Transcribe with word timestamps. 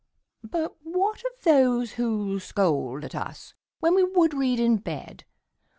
"But 0.43 0.77
what 0.81 1.19
of 1.19 1.43
those 1.43 1.91
who 1.91 2.39
scold 2.39 3.05
at 3.05 3.11
usWhen 3.11 3.93
we 3.95 4.01
would 4.03 4.33
read 4.33 4.59
in 4.59 4.77
bed? 4.77 5.25